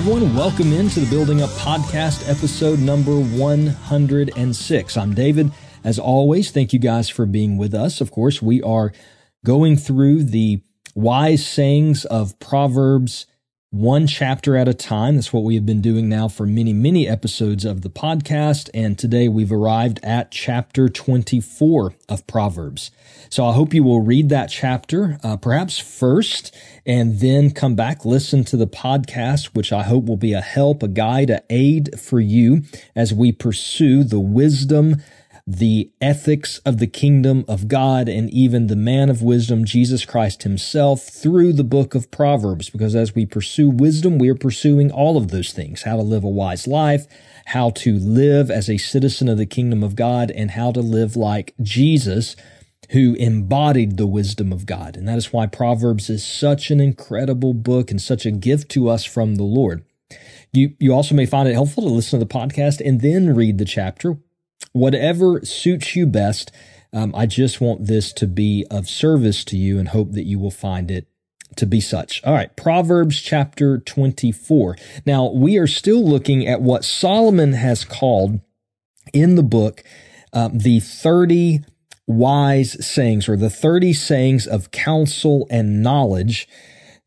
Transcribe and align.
everyone. 0.00 0.34
Welcome 0.34 0.72
into 0.72 1.00
the 1.00 1.10
Building 1.10 1.42
Up 1.42 1.50
Podcast, 1.50 2.26
episode 2.26 2.78
number 2.78 3.20
106. 3.20 4.96
I'm 4.96 5.12
David. 5.12 5.52
As 5.84 5.98
always, 5.98 6.50
thank 6.50 6.72
you 6.72 6.78
guys 6.78 7.10
for 7.10 7.26
being 7.26 7.58
with 7.58 7.74
us. 7.74 8.00
Of 8.00 8.10
course, 8.10 8.40
we 8.40 8.62
are 8.62 8.92
going 9.44 9.76
through 9.76 10.22
the 10.22 10.62
wise 10.94 11.46
sayings 11.46 12.06
of 12.06 12.38
Proverbs 12.38 13.26
one 13.70 14.08
chapter 14.08 14.56
at 14.56 14.66
a 14.66 14.74
time. 14.74 15.14
That's 15.14 15.32
what 15.32 15.44
we 15.44 15.54
have 15.54 15.64
been 15.64 15.80
doing 15.80 16.08
now 16.08 16.26
for 16.26 16.44
many, 16.44 16.72
many 16.72 17.06
episodes 17.06 17.64
of 17.64 17.82
the 17.82 17.88
podcast. 17.88 18.68
And 18.74 18.98
today 18.98 19.28
we've 19.28 19.52
arrived 19.52 20.00
at 20.02 20.32
chapter 20.32 20.88
24 20.88 21.94
of 22.08 22.26
Proverbs. 22.26 22.90
So 23.28 23.46
I 23.46 23.52
hope 23.52 23.72
you 23.72 23.84
will 23.84 24.00
read 24.00 24.28
that 24.30 24.50
chapter, 24.50 25.20
uh, 25.22 25.36
perhaps 25.36 25.78
first, 25.78 26.52
and 26.84 27.20
then 27.20 27.52
come 27.52 27.76
back, 27.76 28.04
listen 28.04 28.42
to 28.46 28.56
the 28.56 28.66
podcast, 28.66 29.54
which 29.54 29.72
I 29.72 29.84
hope 29.84 30.06
will 30.06 30.16
be 30.16 30.32
a 30.32 30.40
help, 30.40 30.82
a 30.82 30.88
guide, 30.88 31.30
a 31.30 31.44
aid 31.48 32.00
for 32.00 32.18
you 32.18 32.62
as 32.96 33.14
we 33.14 33.30
pursue 33.30 34.02
the 34.02 34.18
wisdom 34.18 34.96
the 35.56 35.90
ethics 36.00 36.58
of 36.58 36.78
the 36.78 36.86
kingdom 36.86 37.44
of 37.48 37.66
God 37.66 38.08
and 38.08 38.30
even 38.30 38.68
the 38.68 38.76
man 38.76 39.10
of 39.10 39.20
wisdom, 39.20 39.64
Jesus 39.64 40.04
Christ 40.04 40.44
himself, 40.44 41.02
through 41.02 41.54
the 41.54 41.64
book 41.64 41.96
of 41.96 42.10
Proverbs. 42.12 42.70
Because 42.70 42.94
as 42.94 43.16
we 43.16 43.26
pursue 43.26 43.68
wisdom, 43.68 44.18
we 44.18 44.28
are 44.28 44.36
pursuing 44.36 44.92
all 44.92 45.16
of 45.16 45.28
those 45.28 45.52
things 45.52 45.82
how 45.82 45.96
to 45.96 46.02
live 46.02 46.22
a 46.22 46.28
wise 46.28 46.68
life, 46.68 47.06
how 47.46 47.70
to 47.70 47.98
live 47.98 48.48
as 48.48 48.70
a 48.70 48.78
citizen 48.78 49.28
of 49.28 49.38
the 49.38 49.46
kingdom 49.46 49.82
of 49.82 49.96
God, 49.96 50.30
and 50.30 50.52
how 50.52 50.70
to 50.70 50.80
live 50.80 51.16
like 51.16 51.54
Jesus, 51.60 52.36
who 52.90 53.14
embodied 53.14 53.96
the 53.96 54.06
wisdom 54.06 54.52
of 54.52 54.66
God. 54.66 54.96
And 54.96 55.08
that 55.08 55.18
is 55.18 55.32
why 55.32 55.46
Proverbs 55.46 56.08
is 56.08 56.24
such 56.24 56.70
an 56.70 56.80
incredible 56.80 57.54
book 57.54 57.90
and 57.90 58.00
such 58.00 58.24
a 58.24 58.30
gift 58.30 58.70
to 58.72 58.88
us 58.88 59.04
from 59.04 59.34
the 59.34 59.42
Lord. 59.42 59.84
You, 60.52 60.74
you 60.78 60.92
also 60.92 61.16
may 61.16 61.26
find 61.26 61.48
it 61.48 61.54
helpful 61.54 61.82
to 61.82 61.88
listen 61.88 62.20
to 62.20 62.24
the 62.24 62.32
podcast 62.32 62.80
and 62.84 63.00
then 63.00 63.34
read 63.34 63.58
the 63.58 63.64
chapter 63.64 64.16
whatever 64.72 65.44
suits 65.44 65.96
you 65.96 66.06
best. 66.06 66.52
Um, 66.92 67.14
I 67.14 67.26
just 67.26 67.60
want 67.60 67.86
this 67.86 68.12
to 68.14 68.26
be 68.26 68.66
of 68.70 68.88
service 68.88 69.44
to 69.44 69.56
you 69.56 69.78
and 69.78 69.88
hope 69.88 70.12
that 70.12 70.24
you 70.24 70.38
will 70.38 70.50
find 70.50 70.90
it 70.90 71.06
to 71.56 71.66
be 71.66 71.80
such. 71.80 72.22
All 72.24 72.34
right, 72.34 72.54
Proverbs 72.56 73.20
chapter 73.20 73.78
24. 73.78 74.76
Now, 75.06 75.30
we 75.30 75.56
are 75.56 75.66
still 75.66 76.04
looking 76.04 76.46
at 76.46 76.62
what 76.62 76.84
Solomon 76.84 77.52
has 77.52 77.84
called 77.84 78.40
in 79.12 79.34
the 79.34 79.42
book 79.42 79.82
um, 80.32 80.58
the 80.58 80.80
30 80.80 81.60
wise 82.06 82.84
sayings 82.84 83.28
or 83.28 83.36
the 83.36 83.50
30 83.50 83.92
sayings 83.92 84.46
of 84.46 84.70
counsel 84.70 85.46
and 85.50 85.82
knowledge 85.82 86.48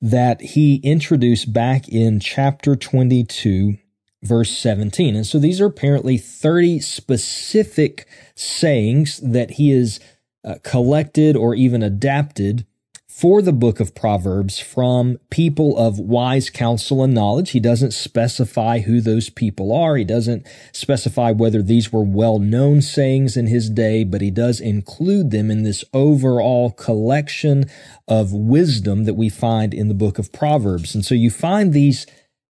that 0.02 0.42
he 0.42 0.76
introduced 0.78 1.54
back 1.54 1.88
in 1.88 2.20
chapter 2.20 2.76
22 2.76 3.78
verse 4.24 4.58
17. 4.58 5.16
And 5.16 5.26
so 5.26 5.40
these 5.40 5.62
are 5.62 5.66
apparently 5.66 6.18
30 6.18 6.80
specific 6.80 8.08
sayings 8.36 9.20
that 9.20 9.52
he 9.52 9.72
has 9.72 10.00
uh, 10.44 10.56
collected 10.64 11.36
or 11.36 11.56
even 11.56 11.84
adapted 11.84 12.66
for 13.08 13.44
the 13.44 13.54
book 13.54 13.80
of 13.80 13.94
Proverbs 13.94 14.60
from 14.60 15.20
people 15.30 15.78
of 15.78 16.00
wise 16.00 16.50
counsel 16.50 17.04
and 17.04 17.14
knowledge. 17.14 17.52
He 17.52 17.60
doesn't 17.60 17.92
specify 17.92 18.80
who 18.80 19.02
those 19.02 19.30
people 19.30 19.72
are. 19.72 19.96
He 19.96 20.04
doesn't 20.04 20.48
specify 20.72 21.32
whether 21.32 21.62
these 21.62 21.94
were 21.94 22.04
well 22.04 22.40
known 22.40 22.82
sayings 22.82 23.38
in 23.38 23.46
his 23.46 23.70
day, 23.70 24.04
but 24.04 24.22
he 24.22 24.32
does 24.32 24.60
include 24.60 25.30
them 25.30 25.52
in 25.52 25.62
this 25.62 25.86
overall 25.94 26.72
collection 26.72 27.66
of 28.08 28.34
wisdom 28.34 29.04
that 29.04 29.14
we 29.14 29.30
find 29.30 29.76
in 29.76 29.90
the 29.90 29.94
book 29.94 30.18
of 30.18 30.34
Proverbs. 30.34 30.96
And 30.96 31.06
so 31.06 31.14
you 31.14 31.30
find 31.30 31.72
these 31.72 32.08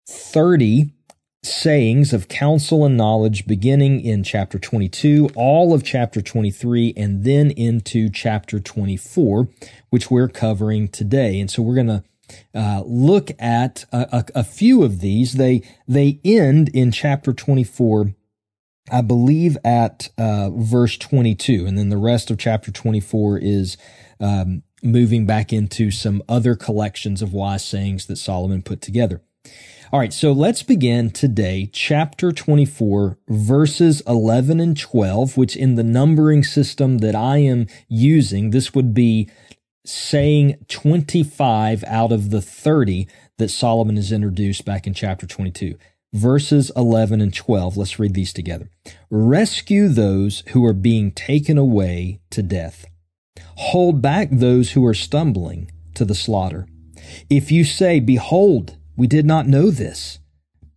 30 0.07 0.91
sayings 1.43 2.13
of 2.13 2.27
counsel 2.27 2.85
and 2.85 2.95
knowledge 2.95 3.47
beginning 3.47 3.99
in 3.99 4.23
chapter 4.23 4.59
22, 4.59 5.29
all 5.35 5.73
of 5.73 5.83
chapter 5.83 6.21
23, 6.21 6.93
and 6.95 7.23
then 7.23 7.49
into 7.51 8.09
chapter 8.09 8.59
24, 8.59 9.47
which 9.89 10.11
we're 10.11 10.27
covering 10.27 10.87
today. 10.87 11.39
And 11.39 11.49
so 11.49 11.63
we're 11.63 11.75
going 11.75 11.87
to 11.87 12.03
uh, 12.53 12.83
look 12.85 13.31
at 13.39 13.85
a, 13.91 14.07
a, 14.11 14.25
a, 14.39 14.43
few 14.43 14.83
of 14.83 15.01
these. 15.01 15.33
They 15.33 15.63
they 15.87 16.21
end 16.23 16.69
in 16.69 16.91
chapter 16.91 17.33
24, 17.33 18.13
I 18.89 19.01
believe, 19.01 19.57
at 19.65 20.09
uh, 20.17 20.51
verse 20.51 20.97
22, 20.97 21.65
and 21.65 21.77
then 21.77 21.89
the 21.89 21.97
rest 21.97 22.31
of 22.31 22.37
chapter 22.37 22.71
24 22.71 23.39
is 23.39 23.77
um, 24.21 24.63
moving 24.81 25.25
back 25.25 25.51
into 25.51 25.91
some 25.91 26.23
other 26.29 26.55
collections 26.55 27.21
of 27.21 27.33
wise 27.33 27.65
sayings 27.65 28.05
that 28.05 28.17
Solomon 28.17 28.61
put 28.61 28.79
together. 28.79 29.21
All 29.93 29.99
right, 29.99 30.13
so 30.13 30.31
let's 30.31 30.63
begin 30.63 31.09
today, 31.11 31.69
chapter 31.73 32.31
24, 32.31 33.17
verses 33.27 34.01
11 34.07 34.61
and 34.61 34.79
12, 34.79 35.35
which 35.35 35.57
in 35.57 35.75
the 35.75 35.83
numbering 35.83 36.45
system 36.45 36.99
that 36.99 37.13
I 37.13 37.39
am 37.39 37.67
using, 37.89 38.51
this 38.51 38.73
would 38.73 38.93
be 38.93 39.29
saying 39.85 40.63
25 40.69 41.83
out 41.85 42.13
of 42.13 42.29
the 42.29 42.41
30 42.41 43.05
that 43.37 43.49
Solomon 43.49 43.97
has 43.97 44.13
introduced 44.13 44.63
back 44.63 44.87
in 44.87 44.93
chapter 44.93 45.27
22. 45.27 45.75
Verses 46.13 46.71
11 46.77 47.19
and 47.19 47.33
12, 47.33 47.75
let's 47.75 47.99
read 47.99 48.13
these 48.13 48.31
together. 48.31 48.69
Rescue 49.09 49.89
those 49.89 50.43
who 50.51 50.65
are 50.65 50.71
being 50.71 51.11
taken 51.11 51.57
away 51.57 52.21
to 52.29 52.41
death. 52.41 52.85
Hold 53.57 54.01
back 54.01 54.29
those 54.31 54.71
who 54.71 54.85
are 54.85 54.93
stumbling 54.93 55.69
to 55.95 56.05
the 56.05 56.15
slaughter. 56.15 56.65
If 57.29 57.51
you 57.51 57.65
say, 57.65 57.99
Behold, 57.99 58.77
we 58.95 59.07
did 59.07 59.25
not 59.25 59.47
know 59.47 59.71
this. 59.71 60.19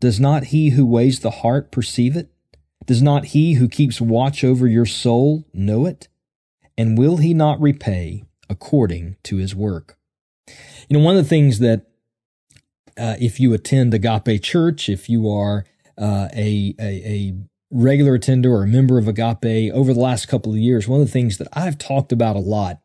Does 0.01 0.21
not 0.21 0.45
he 0.45 0.71
who 0.71 0.87
weighs 0.87 1.21
the 1.21 1.31
heart 1.31 1.71
perceive 1.71 2.17
it? 2.17 2.31
Does 2.87 3.01
not 3.03 3.27
he 3.27 3.55
who 3.55 3.69
keeps 3.69 4.01
watch 4.01 4.45
over 4.45 4.67
your 4.67 4.87
soul 4.87 5.45
know 5.53 5.87
it? 5.87 6.09
And 6.77 6.99
will 6.99 7.19
he 7.19 7.33
not 7.33 7.61
repay 7.61 8.25
according 8.51 9.17
to 9.25 9.37
his 9.37 9.55
work? 9.55 9.97
You 10.89 10.99
know, 10.99 11.05
one 11.05 11.17
of 11.17 11.23
the 11.23 11.29
things 11.29 11.59
that 11.61 11.87
uh, 12.99 13.17
if 13.21 13.41
you 13.41 13.55
attend 13.55 13.95
Agape 13.95 14.43
Church, 14.43 14.89
if 14.89 15.09
you 15.09 15.29
are 15.31 15.65
uh, 15.97 16.29
a, 16.35 16.75
a, 16.79 16.85
a 16.85 17.35
regular 17.71 18.15
attender 18.15 18.53
or 18.53 18.65
a 18.65 18.69
member 18.69 18.99
of 18.99 19.09
Agape 19.09 19.73
over 19.73 19.95
the 19.95 20.01
last 20.01 20.27
couple 20.27 20.53
of 20.53 20.59
years, 20.59 20.87
one 20.87 21.01
of 21.01 21.07
the 21.07 21.13
things 21.13 21.39
that 21.39 21.49
I've 21.53 21.79
talked 21.79 22.13
about 22.13 22.37
a 22.37 22.41
lot 22.41 22.81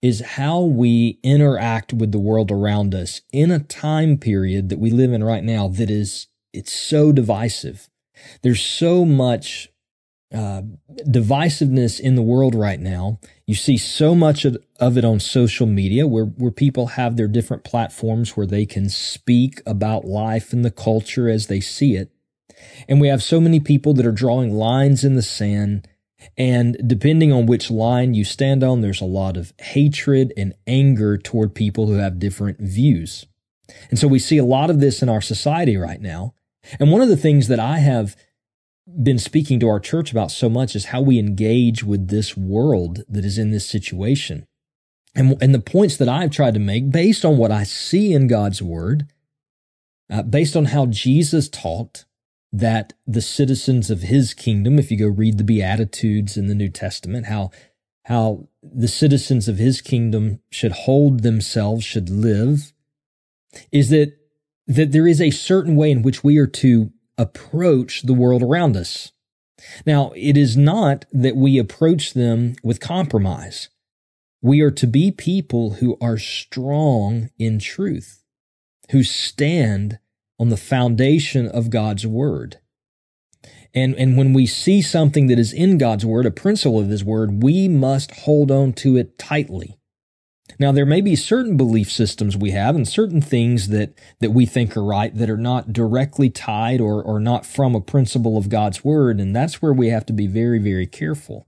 is 0.00 0.20
how 0.20 0.60
we 0.60 1.18
interact 1.22 1.92
with 1.92 2.12
the 2.12 2.18
world 2.18 2.50
around 2.50 2.94
us 2.94 3.20
in 3.32 3.50
a 3.50 3.58
time 3.58 4.16
period 4.16 4.68
that 4.68 4.78
we 4.78 4.90
live 4.90 5.12
in 5.12 5.24
right 5.24 5.42
now 5.42 5.68
that 5.68 5.90
is 5.90 6.28
it's 6.52 6.72
so 6.72 7.12
divisive. 7.12 7.88
There's 8.42 8.62
so 8.62 9.04
much 9.04 9.68
uh, 10.32 10.62
divisiveness 11.06 11.98
in 11.98 12.14
the 12.14 12.22
world 12.22 12.54
right 12.54 12.80
now. 12.80 13.18
You 13.46 13.54
see 13.54 13.76
so 13.76 14.14
much 14.14 14.44
of, 14.44 14.56
of 14.78 14.98
it 14.98 15.04
on 15.04 15.20
social 15.20 15.66
media 15.66 16.06
where, 16.06 16.26
where 16.26 16.50
people 16.50 16.88
have 16.88 17.16
their 17.16 17.28
different 17.28 17.64
platforms 17.64 18.36
where 18.36 18.46
they 18.46 18.66
can 18.66 18.88
speak 18.88 19.60
about 19.66 20.04
life 20.04 20.52
and 20.52 20.64
the 20.64 20.70
culture 20.70 21.28
as 21.28 21.46
they 21.46 21.60
see 21.60 21.96
it. 21.96 22.10
And 22.88 23.00
we 23.00 23.08
have 23.08 23.22
so 23.22 23.40
many 23.40 23.60
people 23.60 23.94
that 23.94 24.06
are 24.06 24.12
drawing 24.12 24.52
lines 24.52 25.04
in 25.04 25.14
the 25.14 25.22
sand 25.22 25.88
and 26.36 26.76
depending 26.86 27.32
on 27.32 27.46
which 27.46 27.70
line 27.70 28.14
you 28.14 28.24
stand 28.24 28.62
on, 28.62 28.80
there's 28.80 29.00
a 29.00 29.06
lot 29.06 29.36
of 29.36 29.52
hatred 29.58 30.32
and 30.36 30.54
anger 30.66 31.16
toward 31.16 31.54
people 31.54 31.86
who 31.86 31.94
have 31.94 32.18
different 32.18 32.58
views. 32.60 33.26
And 33.90 33.98
so 33.98 34.08
we 34.08 34.18
see 34.18 34.38
a 34.38 34.44
lot 34.44 34.70
of 34.70 34.80
this 34.80 35.02
in 35.02 35.08
our 35.08 35.20
society 35.20 35.76
right 35.76 36.00
now. 36.00 36.34
And 36.80 36.90
one 36.90 37.02
of 37.02 37.08
the 37.08 37.16
things 37.16 37.48
that 37.48 37.60
I 37.60 37.78
have 37.78 38.16
been 39.02 39.18
speaking 39.18 39.60
to 39.60 39.68
our 39.68 39.80
church 39.80 40.10
about 40.10 40.30
so 40.30 40.48
much 40.48 40.74
is 40.74 40.86
how 40.86 41.00
we 41.00 41.18
engage 41.18 41.84
with 41.84 42.08
this 42.08 42.36
world 42.36 43.02
that 43.08 43.24
is 43.24 43.38
in 43.38 43.50
this 43.50 43.66
situation. 43.66 44.46
And, 45.14 45.40
and 45.42 45.54
the 45.54 45.60
points 45.60 45.96
that 45.98 46.08
I've 46.08 46.30
tried 46.30 46.54
to 46.54 46.60
make 46.60 46.90
based 46.90 47.24
on 47.24 47.36
what 47.36 47.50
I 47.50 47.64
see 47.64 48.12
in 48.12 48.28
God's 48.28 48.62
word, 48.62 49.06
uh, 50.10 50.22
based 50.22 50.56
on 50.56 50.66
how 50.66 50.86
Jesus 50.86 51.48
taught, 51.48 52.04
that 52.52 52.94
the 53.06 53.20
citizens 53.20 53.90
of 53.90 54.02
his 54.02 54.34
kingdom, 54.34 54.78
if 54.78 54.90
you 54.90 54.96
go 54.96 55.06
read 55.06 55.38
the 55.38 55.44
Beatitudes 55.44 56.36
in 56.36 56.46
the 56.46 56.54
New 56.54 56.68
Testament, 56.68 57.26
how 57.26 57.50
how 58.04 58.48
the 58.62 58.88
citizens 58.88 59.48
of 59.48 59.58
his 59.58 59.82
kingdom 59.82 60.40
should 60.50 60.72
hold 60.72 61.22
themselves, 61.22 61.84
should 61.84 62.08
live, 62.08 62.72
is 63.70 63.90
that 63.90 64.14
that 64.66 64.92
there 64.92 65.06
is 65.06 65.20
a 65.20 65.30
certain 65.30 65.76
way 65.76 65.90
in 65.90 66.02
which 66.02 66.24
we 66.24 66.38
are 66.38 66.46
to 66.46 66.90
approach 67.18 68.02
the 68.02 68.14
world 68.14 68.42
around 68.42 68.76
us. 68.76 69.12
Now, 69.84 70.12
it 70.14 70.36
is 70.36 70.56
not 70.56 71.04
that 71.12 71.36
we 71.36 71.58
approach 71.58 72.14
them 72.14 72.54
with 72.62 72.80
compromise. 72.80 73.68
We 74.40 74.60
are 74.60 74.70
to 74.70 74.86
be 74.86 75.10
people 75.10 75.74
who 75.74 75.98
are 76.00 76.18
strong 76.18 77.30
in 77.38 77.58
truth, 77.58 78.22
who 78.90 79.02
stand 79.02 79.98
on 80.38 80.48
the 80.48 80.56
foundation 80.56 81.48
of 81.48 81.70
God's 81.70 82.06
word. 82.06 82.58
And, 83.74 83.94
and 83.96 84.16
when 84.16 84.32
we 84.32 84.46
see 84.46 84.80
something 84.80 85.26
that 85.26 85.38
is 85.38 85.52
in 85.52 85.78
God's 85.78 86.06
word, 86.06 86.26
a 86.26 86.30
principle 86.30 86.80
of 86.80 86.88
his 86.88 87.04
word, 87.04 87.42
we 87.42 87.68
must 87.68 88.10
hold 88.20 88.50
on 88.50 88.72
to 88.74 88.96
it 88.96 89.18
tightly. 89.18 89.78
Now, 90.58 90.72
there 90.72 90.86
may 90.86 91.00
be 91.00 91.14
certain 91.14 91.56
belief 91.56 91.90
systems 91.90 92.36
we 92.36 92.50
have 92.52 92.74
and 92.74 92.88
certain 92.88 93.20
things 93.20 93.68
that, 93.68 93.92
that 94.20 94.30
we 94.30 94.46
think 94.46 94.76
are 94.76 94.82
right 94.82 95.14
that 95.14 95.30
are 95.30 95.36
not 95.36 95.72
directly 95.72 96.30
tied 96.30 96.80
or, 96.80 97.02
or 97.02 97.20
not 97.20 97.44
from 97.44 97.74
a 97.74 97.80
principle 97.80 98.36
of 98.36 98.48
God's 98.48 98.82
word. 98.82 99.20
And 99.20 99.36
that's 99.36 99.60
where 99.60 99.72
we 99.72 99.88
have 99.88 100.06
to 100.06 100.12
be 100.12 100.26
very, 100.26 100.58
very 100.58 100.86
careful 100.86 101.46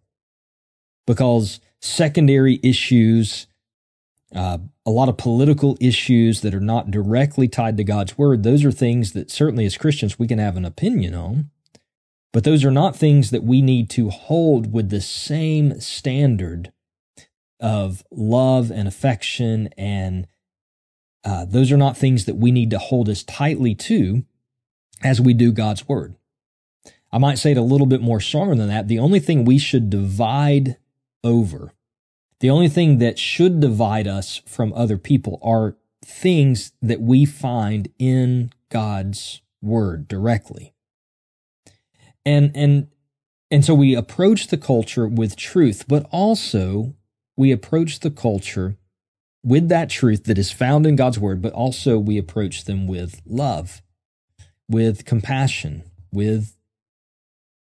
because 1.06 1.60
secondary 1.80 2.60
issues, 2.62 3.46
uh, 4.34 4.58
a 4.86 4.90
lot 4.90 5.08
of 5.08 5.16
political 5.16 5.76
issues 5.80 6.40
that 6.42 6.54
are 6.54 6.60
not 6.60 6.90
directly 6.90 7.48
tied 7.48 7.76
to 7.76 7.84
God's 7.84 8.16
word, 8.16 8.42
those 8.42 8.64
are 8.64 8.72
things 8.72 9.12
that 9.12 9.30
certainly 9.30 9.64
as 9.64 9.76
Christians 9.76 10.18
we 10.18 10.28
can 10.28 10.38
have 10.38 10.56
an 10.56 10.64
opinion 10.64 11.14
on. 11.14 11.50
But 12.32 12.44
those 12.44 12.64
are 12.64 12.70
not 12.70 12.94
things 12.94 13.30
that 13.30 13.42
we 13.42 13.60
need 13.60 13.90
to 13.90 14.08
hold 14.10 14.72
with 14.72 14.90
the 14.90 15.00
same 15.00 15.80
standard 15.80 16.72
of 17.58 18.04
love 18.10 18.70
and 18.70 18.86
affection. 18.86 19.68
And 19.76 20.28
uh, 21.24 21.44
those 21.44 21.72
are 21.72 21.76
not 21.76 21.96
things 21.96 22.26
that 22.26 22.36
we 22.36 22.52
need 22.52 22.70
to 22.70 22.78
hold 22.78 23.08
as 23.08 23.24
tightly 23.24 23.74
to 23.74 24.24
as 25.02 25.20
we 25.20 25.34
do 25.34 25.52
God's 25.52 25.88
word. 25.88 26.14
I 27.12 27.18
might 27.18 27.38
say 27.38 27.50
it 27.50 27.56
a 27.56 27.62
little 27.62 27.86
bit 27.86 28.00
more 28.00 28.20
stronger 28.20 28.54
than 28.54 28.68
that. 28.68 28.86
The 28.86 28.98
only 29.00 29.18
thing 29.18 29.44
we 29.44 29.58
should 29.58 29.90
divide 29.90 30.76
over, 31.24 31.72
the 32.40 32.50
only 32.50 32.68
thing 32.68 32.98
that 32.98 33.18
should 33.18 33.60
divide 33.60 34.08
us 34.08 34.42
from 34.46 34.72
other 34.72 34.98
people 34.98 35.38
are 35.42 35.76
things 36.04 36.72
that 36.82 37.00
we 37.00 37.24
find 37.24 37.88
in 37.98 38.52
God's 38.70 39.42
word 39.62 40.08
directly. 40.08 40.74
And, 42.24 42.50
and, 42.54 42.88
and 43.50 43.64
so 43.64 43.74
we 43.74 43.94
approach 43.94 44.48
the 44.48 44.56
culture 44.56 45.06
with 45.06 45.36
truth, 45.36 45.84
but 45.86 46.06
also 46.10 46.94
we 47.36 47.52
approach 47.52 48.00
the 48.00 48.10
culture 48.10 48.76
with 49.42 49.68
that 49.68 49.90
truth 49.90 50.24
that 50.24 50.38
is 50.38 50.50
found 50.50 50.86
in 50.86 50.96
God's 50.96 51.18
word, 51.18 51.40
but 51.40 51.52
also 51.52 51.98
we 51.98 52.18
approach 52.18 52.64
them 52.64 52.86
with 52.86 53.20
love, 53.26 53.82
with 54.68 55.04
compassion, 55.04 55.82
with 56.12 56.56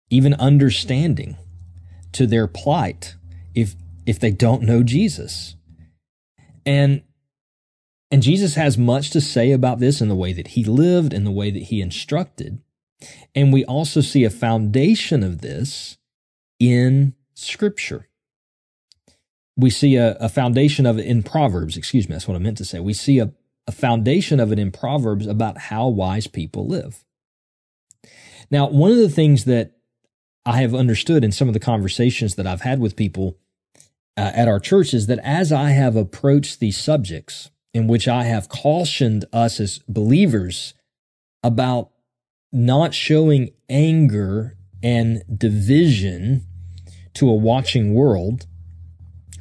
even 0.09 0.33
understanding 0.35 1.37
to 2.13 2.25
their 2.25 2.47
plight 2.47 3.15
if 3.53 3.75
if 4.05 4.19
they 4.19 4.31
don't 4.31 4.63
know 4.63 4.83
Jesus. 4.83 5.55
And 6.65 7.03
and 8.11 8.21
Jesus 8.21 8.55
has 8.55 8.77
much 8.77 9.09
to 9.11 9.19
say 9.19 9.51
about 9.51 9.79
this 9.79 9.99
in 9.99 10.09
the 10.09 10.15
way 10.15 10.31
that 10.31 10.49
he 10.49 10.63
lived 10.63 11.11
and 11.11 11.25
the 11.25 11.31
way 11.31 11.51
that 11.51 11.63
he 11.63 11.81
instructed. 11.81 12.61
And 13.33 13.51
we 13.51 13.65
also 13.65 13.99
see 13.99 14.23
a 14.23 14.29
foundation 14.29 15.23
of 15.23 15.41
this 15.41 15.97
in 16.59 17.13
scripture 17.33 18.07
we 19.57 19.69
see 19.69 19.95
a, 19.95 20.17
a 20.19 20.29
foundation 20.29 20.85
of 20.85 20.97
it 20.97 21.05
in 21.05 21.23
Proverbs. 21.23 21.77
Excuse 21.77 22.09
me, 22.09 22.13
that's 22.13 22.27
what 22.27 22.35
I 22.35 22.39
meant 22.39 22.57
to 22.57 22.65
say. 22.65 22.79
We 22.79 22.93
see 22.93 23.19
a, 23.19 23.31
a 23.67 23.71
foundation 23.71 24.39
of 24.39 24.51
it 24.51 24.59
in 24.59 24.71
Proverbs 24.71 25.27
about 25.27 25.57
how 25.57 25.87
wise 25.87 26.27
people 26.27 26.67
live. 26.67 27.03
Now, 28.51 28.67
one 28.67 28.91
of 28.91 28.97
the 28.97 29.09
things 29.09 29.45
that 29.45 29.71
I 30.45 30.61
have 30.61 30.75
understood 30.75 31.23
in 31.23 31.31
some 31.31 31.47
of 31.47 31.53
the 31.53 31.59
conversations 31.59 32.35
that 32.35 32.45
I've 32.45 32.61
had 32.61 32.79
with 32.79 32.95
people 32.95 33.37
uh, 34.17 34.31
at 34.33 34.47
our 34.47 34.59
church 34.59 34.93
is 34.93 35.07
that 35.07 35.19
as 35.23 35.51
I 35.51 35.71
have 35.71 35.95
approached 35.95 36.59
these 36.59 36.77
subjects, 36.77 37.51
in 37.73 37.87
which 37.87 38.07
I 38.07 38.23
have 38.23 38.47
cautioned 38.47 39.25
us 39.33 39.59
as 39.59 39.79
believers 39.87 40.73
about 41.43 41.91
not 42.51 42.93
showing 42.93 43.51
anger 43.69 44.57
and 44.81 45.23
division 45.37 46.45
to 47.15 47.29
a 47.29 47.35
watching 47.35 47.93
world, 47.93 48.45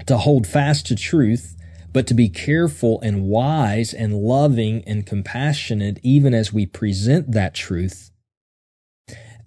to 0.07 0.19
hold 0.19 0.47
fast 0.47 0.87
to 0.87 0.97
truth, 0.97 1.57
but 1.93 2.09
to 2.09 2.15
be 2.15 2.29
careful 2.29 3.01
and 3.03 3.23
wise 3.23 3.95
and 3.95 4.15
loving 4.15 4.83
and 4.85 5.07
compassionate, 5.07 6.01
even 6.03 6.35
as 6.35 6.53
we 6.53 6.67
present 6.67 7.31
that 7.31 7.55
truth, 7.55 8.11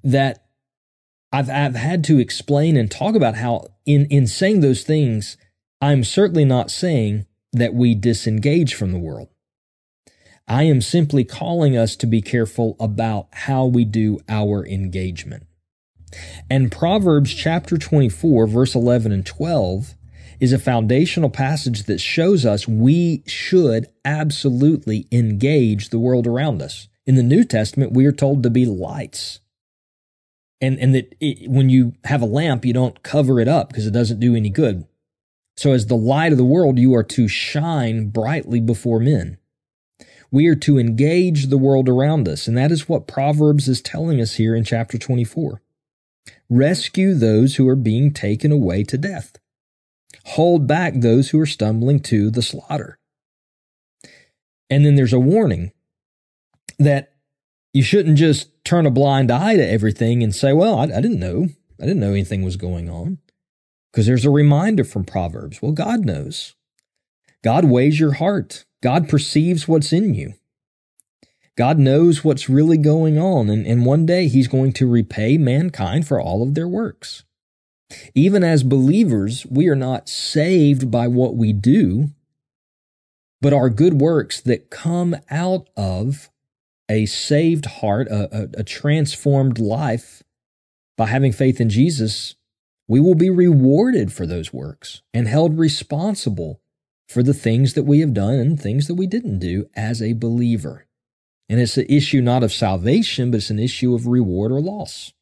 that 0.02 0.47
I've, 1.32 1.50
I've 1.50 1.76
had 1.76 2.04
to 2.06 2.20
explain 2.20 2.78
and 2.78 2.90
talk 2.90 3.16
about 3.16 3.36
how, 3.36 3.68
in, 3.86 4.06
in 4.06 4.28
saying 4.28 4.62
those 4.62 4.84
things, 4.84 5.38
I'm 5.82 6.04
certainly 6.04 6.46
not 6.46 6.72
saying 6.72 7.26
that 7.54 7.74
we 7.74 7.96
disengage 7.96 8.74
from 8.74 8.92
the 8.92 9.00
world. 9.00 9.30
I 10.48 10.64
am 10.64 10.82
simply 10.82 11.26
calling 11.26 11.76
us 11.76 11.96
to 11.98 12.08
be 12.08 12.22
careful 12.22 12.78
about 12.80 13.28
how 13.34 13.66
we 13.66 13.84
do 13.84 14.20
our 14.30 14.66
engagement. 14.66 15.46
And 16.50 16.72
Proverbs 16.72 17.34
chapter 17.34 17.78
24, 17.78 18.48
verse 18.48 18.74
11 18.74 19.12
and 19.12 19.26
12 19.26 19.96
is 20.40 20.54
a 20.54 20.60
foundational 20.60 21.30
passage 21.30 21.84
that 21.84 22.00
shows 22.00 22.46
us 22.46 22.68
we 22.68 23.24
should 23.28 23.88
absolutely 24.06 25.08
engage 25.12 25.90
the 25.90 26.00
world 26.00 26.28
around 26.28 26.62
us. 26.62 26.88
In 27.06 27.16
the 27.16 27.24
New 27.24 27.44
Testament, 27.44 27.92
we 27.92 28.06
are 28.06 28.12
told 28.12 28.44
to 28.44 28.50
be 28.50 28.66
lights. 28.66 29.40
And, 30.60 30.80
and 30.80 30.96
that 30.96 31.16
it, 31.20 31.50
when 31.50 31.70
you 31.70 31.94
have 32.06 32.22
a 32.22 32.26
lamp, 32.26 32.66
you 32.66 32.74
don't 32.74 33.04
cover 33.04 33.40
it 33.40 33.48
up 33.48 33.70
because 33.70 33.86
it 33.86 33.94
doesn't 33.94 34.20
do 34.20 34.36
any 34.36 34.50
good. 34.50 34.88
So 35.56 35.72
as 35.72 35.88
the 35.88 35.96
light 35.96 36.32
of 36.32 36.38
the 36.38 36.46
world, 36.46 36.80
you 36.80 36.94
are 36.96 37.04
to 37.04 37.28
shine 37.28 38.10
brightly 38.10 38.60
before 38.60 39.00
men. 39.00 39.38
We 40.32 40.48
are 40.48 40.56
to 40.56 40.78
engage 40.78 41.48
the 41.48 41.58
world 41.58 41.88
around 41.88 42.28
us. 42.28 42.48
And 42.48 42.58
that 42.58 42.72
is 42.72 42.90
what 42.90 43.08
Proverbs 43.08 43.68
is 43.68 43.82
telling 43.82 44.20
us 44.20 44.36
here 44.36 44.56
in 44.56 44.64
chapter 44.64 44.98
24. 44.98 45.62
Rescue 46.50 47.14
those 47.14 47.56
who 47.56 47.68
are 47.68 47.76
being 47.76 48.12
taken 48.12 48.52
away 48.52 48.84
to 48.84 48.98
death 48.98 49.38
hold 50.28 50.68
back 50.68 50.94
those 50.96 51.30
who 51.30 51.40
are 51.40 51.46
stumbling 51.46 52.02
to 52.02 52.30
the 52.30 52.42
slaughter. 52.42 53.00
And 54.70 54.86
then 54.86 54.96
there's 54.96 55.14
a 55.14 55.20
warning 55.20 55.72
that 56.78 57.14
you 57.78 57.84
shouldn't 57.84 58.18
just 58.18 58.50
turn 58.66 58.88
a 58.88 58.92
blind 58.92 59.30
eye 59.30 59.56
to 59.56 59.70
everything 59.70 60.24
and 60.24 60.34
say, 60.34 60.52
well, 60.52 60.80
I, 60.80 60.86
I 60.86 61.00
didn't 61.00 61.20
know. 61.20 61.50
I 61.80 61.86
didn't 61.86 62.00
know 62.00 62.10
anything 62.10 62.42
was 62.42 62.56
going 62.56 62.90
on. 62.90 63.20
Because 63.92 64.08
there's 64.08 64.26
a 64.26 64.32
reminder 64.32 64.84
from 64.84 65.04
Proverbs. 65.04 65.62
Well, 65.62 65.74
God 65.74 66.04
knows. 66.04 66.56
God 67.44 67.66
weighs 67.66 68.00
your 68.00 68.14
heart. 68.14 68.66
God 68.82 69.08
perceives 69.08 69.68
what's 69.68 69.94
in 69.94 70.16
you. 70.16 70.34
God 71.56 71.78
knows 71.78 72.24
what's 72.24 72.50
really 72.50 72.80
going 72.80 73.20
on. 73.20 73.48
And, 73.48 73.68
and 73.68 73.86
one 73.86 74.08
day 74.08 74.28
he's 74.28 74.48
going 74.48 74.74
to 74.74 74.90
repay 74.90 75.38
mankind 75.38 76.08
for 76.08 76.20
all 76.20 76.42
of 76.42 76.56
their 76.56 76.68
works. 76.68 77.26
Even 78.16 78.44
as 78.44 78.64
believers, 78.64 79.46
we 79.52 79.68
are 79.68 79.76
not 79.76 80.10
saved 80.10 80.90
by 80.90 81.08
what 81.08 81.36
we 81.36 81.54
do, 81.54 82.10
but 83.40 83.54
our 83.54 83.70
good 83.70 84.02
works 84.02 84.42
that 84.42 84.72
come 84.72 85.16
out 85.30 85.70
of 85.78 86.32
a 86.90 87.06
saved 87.06 87.66
heart, 87.66 88.08
a, 88.08 88.36
a, 88.36 88.50
a, 88.60 88.64
transformed 88.64 89.60
life 89.60 90.24
by 90.96 91.08
having 91.08 91.32
faith 91.32 91.60
in 91.60 91.70
Jesus, 91.70 92.36
we 92.88 93.00
will 93.00 93.16
be 93.16 93.30
rewarded 93.30 94.14
for 94.14 94.26
those 94.26 94.54
works 94.54 95.02
and 95.14 95.28
held 95.28 95.60
responsible 95.60 96.62
for 97.08 97.24
the 97.24 97.34
things 97.34 97.74
that 97.74 97.84
we 97.84 98.00
have 98.00 98.14
done 98.14 98.36
and 98.36 98.60
things 98.60 98.88
that 98.88 98.96
we 98.96 99.08
didn't 99.08 99.40
do 99.40 99.70
as 99.76 100.02
a 100.02 100.14
believer. 100.14 100.86
And 101.50 101.60
it's 101.60 101.78
an 101.78 101.86
issue 101.90 102.22
not 102.22 102.44
of 102.44 102.52
salvation, 102.52 103.32
but 103.32 103.38
it's 103.38 103.50
an 103.50 103.60
issue 103.60 103.94
of 103.94 104.08
reward 104.08 104.52
or 104.52 104.60
loss. 104.60 105.14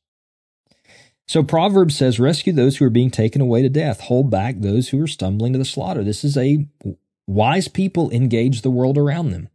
So 1.27 1.43
Proverbs 1.43 1.95
says, 1.95 2.19
rescue 2.19 2.53
those 2.53 2.77
who 2.77 2.85
are 2.85 2.91
being 2.91 3.09
taken 3.09 3.41
away 3.41 3.63
to 3.63 3.69
death, 3.69 4.01
hold 4.01 4.29
back 4.29 4.55
those 4.59 4.89
who 4.89 5.01
are 5.01 5.07
stumbling 5.07 5.53
to 5.53 5.59
the 5.59 5.65
slaughter. 5.65 6.03
This 6.03 6.23
is 6.23 6.37
a 6.37 6.67
wise 7.27 7.67
people 7.67 8.11
engage 8.11 8.61
the 8.61 8.69
world 8.69 8.97
around 8.97 9.31
them. 9.31 9.49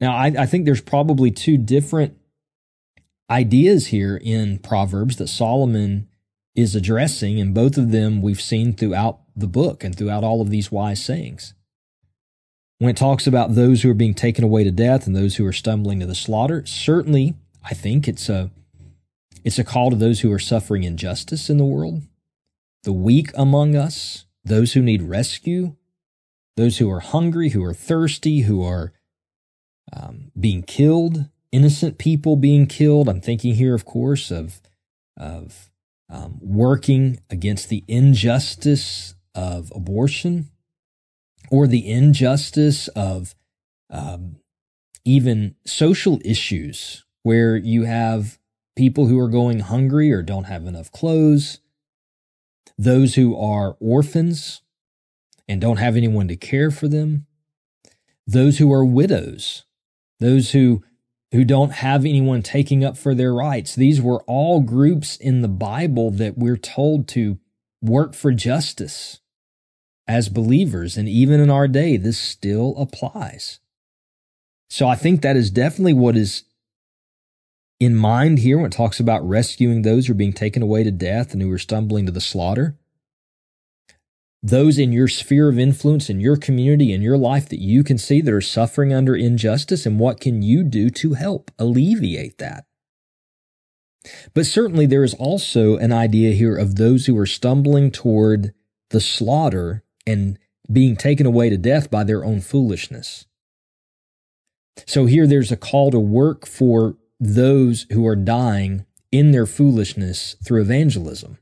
Now, 0.00 0.14
I, 0.14 0.26
I 0.38 0.46
think 0.46 0.64
there's 0.64 0.80
probably 0.80 1.30
two 1.30 1.56
different 1.56 2.16
ideas 3.30 3.88
here 3.88 4.20
in 4.22 4.58
Proverbs 4.58 5.16
that 5.16 5.28
Solomon 5.28 6.08
is 6.54 6.74
addressing, 6.74 7.40
and 7.40 7.54
both 7.54 7.76
of 7.76 7.90
them 7.90 8.22
we've 8.22 8.40
seen 8.40 8.72
throughout 8.72 9.20
the 9.34 9.46
book 9.46 9.82
and 9.82 9.96
throughout 9.96 10.24
all 10.24 10.40
of 10.40 10.50
these 10.50 10.70
wise 10.70 11.04
sayings. 11.04 11.54
When 12.78 12.90
it 12.90 12.96
talks 12.96 13.26
about 13.26 13.54
those 13.54 13.82
who 13.82 13.90
are 13.90 13.94
being 13.94 14.14
taken 14.14 14.44
away 14.44 14.64
to 14.64 14.70
death 14.70 15.06
and 15.06 15.14
those 15.14 15.36
who 15.36 15.46
are 15.46 15.52
stumbling 15.52 16.00
to 16.00 16.06
the 16.06 16.14
slaughter, 16.14 16.64
certainly 16.66 17.34
I 17.62 17.74
think 17.74 18.06
it's 18.06 18.28
a 18.28 18.50
it's 19.44 19.58
a 19.58 19.64
call 19.64 19.90
to 19.90 19.96
those 19.96 20.20
who 20.20 20.32
are 20.32 20.38
suffering 20.38 20.84
injustice 20.84 21.50
in 21.50 21.58
the 21.58 21.64
world, 21.64 22.02
the 22.82 22.92
weak 22.92 23.30
among 23.34 23.76
us, 23.76 24.24
those 24.44 24.72
who 24.72 24.82
need 24.82 25.02
rescue, 25.02 25.76
those 26.56 26.78
who 26.78 26.90
are 26.90 27.00
hungry, 27.00 27.50
who 27.50 27.62
are 27.62 27.74
thirsty, 27.74 28.42
who 28.42 28.62
are 28.62 28.92
um, 29.92 30.30
being 30.38 30.62
killed, 30.62 31.26
innocent 31.52 31.98
people 31.98 32.36
being 32.36 32.66
killed. 32.66 33.08
I'm 33.08 33.20
thinking 33.20 33.54
here, 33.54 33.74
of 33.74 33.84
course, 33.84 34.30
of 34.30 34.60
of 35.16 35.70
um, 36.10 36.38
working 36.40 37.20
against 37.30 37.68
the 37.68 37.84
injustice 37.88 39.14
of 39.34 39.72
abortion 39.74 40.50
or 41.50 41.66
the 41.66 41.88
injustice 41.88 42.88
of 42.88 43.34
um, 43.90 44.36
even 45.04 45.54
social 45.64 46.20
issues 46.24 47.04
where 47.22 47.56
you 47.56 47.84
have 47.84 48.38
people 48.76 49.06
who 49.06 49.18
are 49.18 49.28
going 49.28 49.60
hungry 49.60 50.12
or 50.12 50.22
don't 50.22 50.44
have 50.44 50.66
enough 50.66 50.90
clothes, 50.90 51.60
those 52.76 53.14
who 53.14 53.36
are 53.38 53.76
orphans, 53.80 54.62
and 55.48 55.60
don't 55.60 55.76
have 55.76 55.96
anyone 55.96 56.28
to 56.28 56.36
care 56.36 56.70
for 56.70 56.88
them, 56.88 57.26
those 58.26 58.58
who 58.58 58.72
are 58.72 58.84
widows, 58.84 59.64
those 60.24 60.52
who 60.52 60.82
who 61.32 61.44
don't 61.44 61.72
have 61.72 62.04
anyone 62.04 62.42
taking 62.42 62.84
up 62.84 62.96
for 62.96 63.12
their 63.12 63.34
rights. 63.34 63.74
These 63.74 64.00
were 64.00 64.22
all 64.22 64.60
groups 64.60 65.16
in 65.16 65.42
the 65.42 65.48
Bible 65.48 66.12
that 66.12 66.38
we're 66.38 66.56
told 66.56 67.08
to 67.08 67.40
work 67.82 68.14
for 68.14 68.30
justice 68.30 69.18
as 70.06 70.28
believers. 70.28 70.96
And 70.96 71.08
even 71.08 71.40
in 71.40 71.50
our 71.50 71.66
day, 71.66 71.96
this 71.96 72.18
still 72.18 72.76
applies. 72.78 73.58
So 74.70 74.86
I 74.86 74.94
think 74.94 75.22
that 75.22 75.36
is 75.36 75.50
definitely 75.50 75.94
what 75.94 76.16
is 76.16 76.44
in 77.80 77.96
mind 77.96 78.38
here 78.38 78.56
when 78.58 78.66
it 78.66 78.72
talks 78.72 79.00
about 79.00 79.28
rescuing 79.28 79.82
those 79.82 80.06
who 80.06 80.12
are 80.12 80.16
being 80.16 80.32
taken 80.32 80.62
away 80.62 80.84
to 80.84 80.92
death 80.92 81.32
and 81.32 81.42
who 81.42 81.50
are 81.50 81.58
stumbling 81.58 82.06
to 82.06 82.12
the 82.12 82.20
slaughter 82.20 82.78
those 84.44 84.78
in 84.78 84.92
your 84.92 85.08
sphere 85.08 85.48
of 85.48 85.58
influence, 85.58 86.10
in 86.10 86.20
your 86.20 86.36
community, 86.36 86.92
in 86.92 87.00
your 87.00 87.16
life 87.16 87.48
that 87.48 87.62
you 87.62 87.82
can 87.82 87.96
see 87.96 88.20
that 88.20 88.34
are 88.34 88.42
suffering 88.42 88.92
under 88.92 89.16
injustice, 89.16 89.86
and 89.86 89.98
what 89.98 90.20
can 90.20 90.42
you 90.42 90.62
do 90.62 90.90
to 90.90 91.14
help 91.14 91.50
alleviate 91.58 92.36
that? 92.36 92.66
But 94.34 94.44
certainly 94.44 94.84
there 94.84 95.02
is 95.02 95.14
also 95.14 95.78
an 95.78 95.92
idea 95.92 96.32
here 96.32 96.58
of 96.58 96.76
those 96.76 97.06
who 97.06 97.16
are 97.16 97.24
stumbling 97.24 97.90
toward 97.90 98.52
the 98.90 99.00
slaughter 99.00 99.82
and 100.06 100.38
being 100.70 100.94
taken 100.94 101.24
away 101.24 101.48
to 101.48 101.56
death 101.56 101.90
by 101.90 102.04
their 102.04 102.22
own 102.22 102.42
foolishness. 102.42 103.24
So 104.86 105.06
here 105.06 105.26
there's 105.26 105.52
a 105.52 105.56
call 105.56 105.90
to 105.90 105.98
work 105.98 106.46
for 106.46 106.98
those 107.18 107.86
who 107.90 108.06
are 108.06 108.16
dying 108.16 108.84
in 109.10 109.30
their 109.30 109.46
foolishness 109.46 110.36
through 110.44 110.60
evangelism 110.60 111.38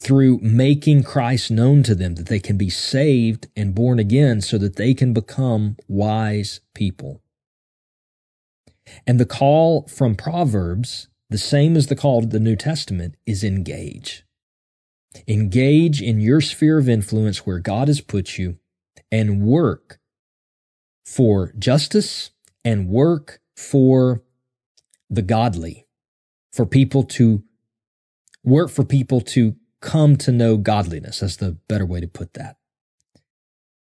through 0.00 0.38
making 0.40 1.02
Christ 1.02 1.50
known 1.50 1.82
to 1.84 1.94
them, 1.94 2.14
that 2.16 2.26
they 2.26 2.40
can 2.40 2.56
be 2.56 2.70
saved 2.70 3.48
and 3.56 3.74
born 3.74 3.98
again 3.98 4.40
so 4.40 4.58
that 4.58 4.76
they 4.76 4.94
can 4.94 5.12
become 5.12 5.76
wise 5.88 6.60
people. 6.74 7.22
And 9.06 9.18
the 9.18 9.26
call 9.26 9.86
from 9.88 10.14
Proverbs, 10.14 11.08
the 11.30 11.38
same 11.38 11.76
as 11.76 11.86
the 11.86 11.96
call 11.96 12.20
to 12.20 12.26
the 12.26 12.38
New 12.38 12.56
Testament, 12.56 13.16
is 13.26 13.42
engage. 13.42 14.24
Engage 15.26 16.02
in 16.02 16.20
your 16.20 16.40
sphere 16.40 16.78
of 16.78 16.88
influence 16.88 17.46
where 17.46 17.58
God 17.58 17.88
has 17.88 18.00
put 18.00 18.38
you 18.38 18.58
and 19.10 19.42
work 19.42 19.98
for 21.04 21.52
justice 21.58 22.30
and 22.64 22.88
work 22.88 23.40
for 23.56 24.22
the 25.08 25.22
godly, 25.22 25.86
for 26.52 26.66
people 26.66 27.02
to 27.02 27.42
work 28.44 28.70
for 28.70 28.84
people 28.84 29.20
to 29.20 29.56
come 29.80 30.16
to 30.16 30.32
know 30.32 30.56
godliness. 30.56 31.20
That's 31.20 31.36
the 31.36 31.58
better 31.68 31.86
way 31.86 32.00
to 32.00 32.08
put 32.08 32.34
that. 32.34 32.56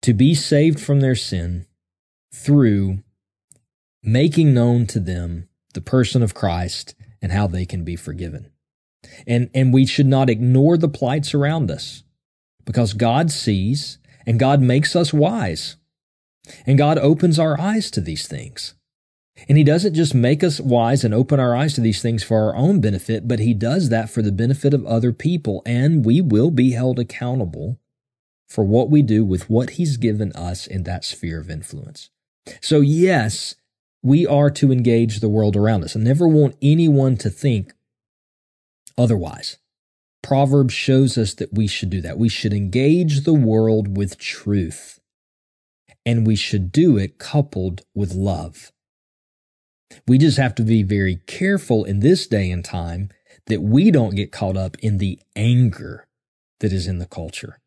To 0.03 0.13
be 0.13 0.35
saved 0.35 0.79
from 0.79 0.99
their 0.99 1.15
sin 1.15 1.65
through 2.33 2.99
making 4.03 4.53
known 4.53 4.85
to 4.87 4.99
them 4.99 5.49
the 5.73 5.81
person 5.81 6.21
of 6.21 6.33
Christ 6.33 6.95
and 7.21 7.31
how 7.31 7.47
they 7.47 7.65
can 7.65 7.83
be 7.83 7.95
forgiven. 7.95 8.51
And, 9.27 9.49
and 9.53 9.73
we 9.73 9.85
should 9.85 10.07
not 10.07 10.29
ignore 10.29 10.77
the 10.77 10.89
plights 10.89 11.33
around 11.33 11.71
us 11.71 12.03
because 12.65 12.93
God 12.93 13.31
sees 13.31 13.99
and 14.25 14.39
God 14.39 14.61
makes 14.61 14.95
us 14.95 15.13
wise 15.13 15.77
and 16.65 16.77
God 16.77 16.97
opens 16.97 17.39
our 17.39 17.59
eyes 17.59 17.89
to 17.91 18.01
these 18.01 18.27
things. 18.27 18.75
And 19.47 19.57
he 19.57 19.63
doesn't 19.63 19.93
just 19.93 20.15
make 20.15 20.43
us 20.43 20.59
wise 20.59 21.03
and 21.03 21.13
open 21.13 21.39
our 21.39 21.55
eyes 21.55 21.73
to 21.75 21.81
these 21.81 22.01
things 22.01 22.23
for 22.23 22.37
our 22.37 22.55
own 22.55 22.79
benefit, 22.79 23.27
but 23.27 23.39
he 23.39 23.53
does 23.53 23.89
that 23.89 24.09
for 24.09 24.21
the 24.21 24.31
benefit 24.31 24.73
of 24.73 24.85
other 24.85 25.11
people. 25.11 25.61
And 25.65 26.05
we 26.05 26.21
will 26.21 26.51
be 26.51 26.71
held 26.71 26.99
accountable 26.99 27.77
for 28.47 28.63
what 28.63 28.89
we 28.89 29.01
do 29.01 29.25
with 29.25 29.49
what 29.49 29.71
he's 29.71 29.97
given 29.97 30.31
us 30.33 30.67
in 30.67 30.83
that 30.83 31.03
sphere 31.03 31.39
of 31.39 31.49
influence. 31.49 32.09
So 32.61 32.79
yes, 32.79 33.55
we 34.01 34.25
are 34.25 34.49
to 34.51 34.71
engage 34.71 35.19
the 35.19 35.29
world 35.29 35.55
around 35.55 35.83
us. 35.83 35.95
I 35.95 35.99
never 35.99 36.27
want 36.27 36.55
anyone 36.61 37.17
to 37.17 37.29
think 37.29 37.73
otherwise. 38.97 39.57
Proverbs 40.23 40.73
shows 40.73 41.17
us 41.17 41.33
that 41.35 41.53
we 41.53 41.67
should 41.67 41.89
do 41.89 42.01
that. 42.01 42.17
We 42.17 42.29
should 42.29 42.53
engage 42.53 43.21
the 43.21 43.33
world 43.33 43.97
with 43.97 44.17
truth. 44.17 44.99
And 46.05 46.25
we 46.25 46.35
should 46.35 46.71
do 46.71 46.97
it 46.97 47.17
coupled 47.17 47.81
with 47.93 48.13
love. 48.13 48.71
We 50.07 50.17
just 50.17 50.37
have 50.37 50.55
to 50.55 50.63
be 50.63 50.83
very 50.83 51.17
careful 51.27 51.83
in 51.83 51.99
this 51.99 52.27
day 52.27 52.51
and 52.51 52.63
time 52.63 53.09
that 53.47 53.61
we 53.61 53.91
don't 53.91 54.15
get 54.15 54.31
caught 54.31 54.57
up 54.57 54.77
in 54.79 54.97
the 54.97 55.19
anger 55.35 56.07
that 56.59 56.73
is 56.73 56.87
in 56.87 56.99
the 56.99 57.05
culture, 57.05 57.59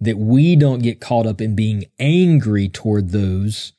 that 0.00 0.18
we 0.18 0.56
don't 0.56 0.82
get 0.82 1.00
caught 1.00 1.26
up 1.26 1.40
in 1.40 1.54
being 1.54 1.84
angry 1.98 2.68
toward 2.68 3.10
those 3.10 3.72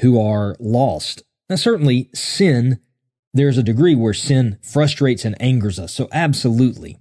who 0.00 0.20
are 0.20 0.56
lost. 0.58 1.22
Now, 1.48 1.56
certainly 1.56 2.10
sin, 2.14 2.80
there's 3.32 3.58
a 3.58 3.62
degree 3.62 3.94
where 3.94 4.14
sin 4.14 4.58
frustrates 4.62 5.24
and 5.24 5.40
angers 5.40 5.78
us. 5.78 5.94
So 5.94 6.08
absolutely. 6.12 6.98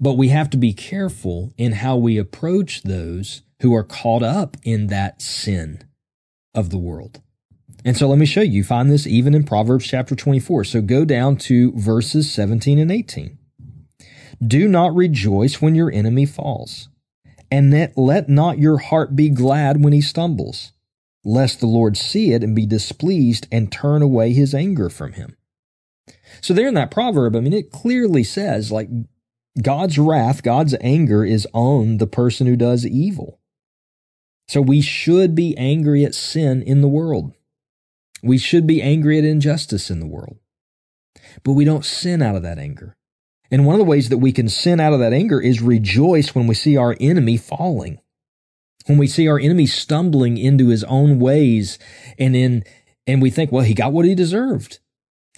But 0.00 0.14
we 0.14 0.28
have 0.28 0.50
to 0.50 0.56
be 0.56 0.72
careful 0.72 1.52
in 1.56 1.72
how 1.72 1.96
we 1.96 2.16
approach 2.16 2.82
those 2.82 3.42
who 3.60 3.74
are 3.74 3.84
caught 3.84 4.22
up 4.22 4.56
in 4.62 4.86
that 4.88 5.20
sin 5.20 5.84
of 6.54 6.70
the 6.70 6.78
world. 6.78 7.20
And 7.86 7.96
so 7.96 8.08
let 8.08 8.18
me 8.18 8.26
show 8.26 8.40
you. 8.40 8.50
You 8.50 8.64
find 8.64 8.90
this 8.90 9.06
even 9.06 9.32
in 9.32 9.44
Proverbs 9.44 9.86
chapter 9.86 10.16
24. 10.16 10.64
So 10.64 10.82
go 10.82 11.04
down 11.04 11.36
to 11.36 11.70
verses 11.72 12.28
17 12.32 12.80
and 12.80 12.90
18. 12.90 13.38
Do 14.44 14.66
not 14.66 14.92
rejoice 14.94 15.62
when 15.62 15.76
your 15.76 15.92
enemy 15.92 16.26
falls, 16.26 16.88
and 17.48 17.72
let 17.96 18.28
not 18.28 18.58
your 18.58 18.78
heart 18.78 19.14
be 19.14 19.30
glad 19.30 19.84
when 19.84 19.92
he 19.92 20.00
stumbles, 20.00 20.72
lest 21.24 21.60
the 21.60 21.66
Lord 21.66 21.96
see 21.96 22.32
it 22.32 22.42
and 22.42 22.56
be 22.56 22.66
displeased 22.66 23.46
and 23.52 23.70
turn 23.70 24.02
away 24.02 24.32
his 24.32 24.52
anger 24.52 24.90
from 24.90 25.12
him. 25.12 25.36
So 26.40 26.52
there 26.52 26.66
in 26.66 26.74
that 26.74 26.90
proverb, 26.90 27.36
I 27.36 27.40
mean, 27.40 27.52
it 27.52 27.70
clearly 27.70 28.24
says 28.24 28.72
like 28.72 28.90
God's 29.62 29.96
wrath, 29.96 30.42
God's 30.42 30.74
anger 30.80 31.24
is 31.24 31.46
on 31.54 31.98
the 31.98 32.08
person 32.08 32.48
who 32.48 32.56
does 32.56 32.84
evil. 32.84 33.38
So 34.48 34.60
we 34.60 34.80
should 34.80 35.36
be 35.36 35.56
angry 35.56 36.04
at 36.04 36.16
sin 36.16 36.62
in 36.62 36.80
the 36.80 36.88
world. 36.88 37.32
We 38.22 38.38
should 38.38 38.66
be 38.66 38.82
angry 38.82 39.18
at 39.18 39.24
injustice 39.24 39.90
in 39.90 40.00
the 40.00 40.06
world, 40.06 40.38
but 41.42 41.52
we 41.52 41.64
don't 41.64 41.84
sin 41.84 42.22
out 42.22 42.36
of 42.36 42.42
that 42.42 42.58
anger. 42.58 42.96
And 43.50 43.64
one 43.64 43.74
of 43.74 43.78
the 43.78 43.84
ways 43.84 44.08
that 44.08 44.18
we 44.18 44.32
can 44.32 44.48
sin 44.48 44.80
out 44.80 44.92
of 44.92 45.00
that 45.00 45.12
anger 45.12 45.40
is 45.40 45.62
rejoice 45.62 46.34
when 46.34 46.46
we 46.46 46.54
see 46.54 46.76
our 46.76 46.96
enemy 47.00 47.36
falling. 47.36 48.00
When 48.86 48.98
we 48.98 49.06
see 49.06 49.28
our 49.28 49.38
enemy 49.38 49.66
stumbling 49.66 50.38
into 50.38 50.68
his 50.68 50.84
own 50.84 51.18
ways 51.18 51.78
and 52.18 52.34
in, 52.34 52.64
and 53.06 53.20
we 53.20 53.30
think, 53.30 53.52
well, 53.52 53.64
he 53.64 53.74
got 53.74 53.92
what 53.92 54.04
he 54.04 54.14
deserved. 54.14 54.78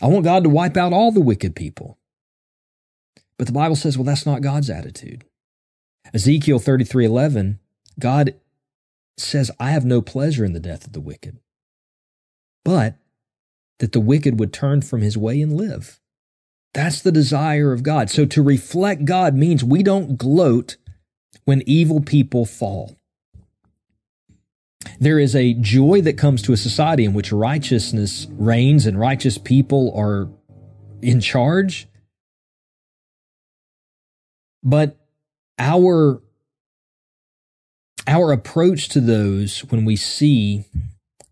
I 0.00 0.06
want 0.06 0.24
God 0.24 0.44
to 0.44 0.50
wipe 0.50 0.76
out 0.76 0.92
all 0.92 1.12
the 1.12 1.20
wicked 1.20 1.56
people. 1.56 1.98
But 3.36 3.46
the 3.46 3.52
Bible 3.52 3.76
says, 3.76 3.96
well, 3.96 4.04
that's 4.04 4.26
not 4.26 4.42
God's 4.42 4.70
attitude. 4.70 5.24
Ezekiel 6.14 6.58
33 6.58 7.04
11, 7.04 7.58
God 7.98 8.34
says, 9.16 9.50
I 9.58 9.70
have 9.70 9.84
no 9.84 10.00
pleasure 10.00 10.44
in 10.44 10.52
the 10.52 10.60
death 10.60 10.86
of 10.86 10.92
the 10.92 11.00
wicked 11.00 11.38
but 12.64 12.94
that 13.78 13.92
the 13.92 14.00
wicked 14.00 14.38
would 14.38 14.52
turn 14.52 14.82
from 14.82 15.00
his 15.00 15.16
way 15.16 15.40
and 15.40 15.56
live. 15.56 16.00
That's 16.74 17.00
the 17.00 17.12
desire 17.12 17.72
of 17.72 17.82
God. 17.82 18.10
So 18.10 18.24
to 18.26 18.42
reflect 18.42 19.04
God 19.04 19.34
means 19.34 19.64
we 19.64 19.82
don't 19.82 20.16
gloat 20.16 20.76
when 21.44 21.62
evil 21.66 22.00
people 22.00 22.44
fall. 22.44 22.96
There 25.00 25.18
is 25.18 25.34
a 25.34 25.54
joy 25.54 26.00
that 26.02 26.18
comes 26.18 26.42
to 26.42 26.52
a 26.52 26.56
society 26.56 27.04
in 27.04 27.14
which 27.14 27.32
righteousness 27.32 28.26
reigns 28.30 28.86
and 28.86 28.98
righteous 28.98 29.38
people 29.38 29.92
are 29.96 30.28
in 31.02 31.20
charge. 31.20 31.88
But 34.62 34.96
our 35.58 36.22
our 38.06 38.32
approach 38.32 38.88
to 38.90 39.00
those 39.00 39.60
when 39.64 39.84
we 39.84 39.94
see 39.94 40.64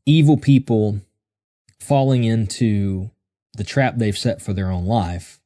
evil 0.04 0.36
people 0.36 1.00
falling 1.86 2.24
into 2.24 3.10
the 3.54 3.64
trap 3.64 3.96
they've 3.96 4.18
set 4.18 4.42
for 4.42 4.52
their 4.52 4.70
own 4.70 4.84
life, 4.84 5.40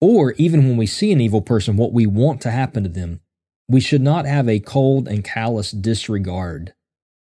or 0.00 0.32
even 0.32 0.66
when 0.68 0.76
we 0.76 0.86
see 0.86 1.10
an 1.12 1.20
evil 1.20 1.42
person, 1.42 1.76
what 1.76 1.92
we 1.92 2.06
want 2.06 2.40
to 2.42 2.50
happen 2.50 2.84
to 2.84 2.88
them, 2.88 3.20
we 3.68 3.80
should 3.80 4.00
not 4.00 4.24
have 4.24 4.48
a 4.48 4.60
cold 4.60 5.08
and 5.08 5.24
callous 5.24 5.72
disregard 5.72 6.74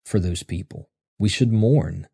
for 0.06 0.20
those 0.20 0.44
people. 0.44 0.90
We 1.20 1.30
should 1.30 1.52
mourn. 1.52 2.08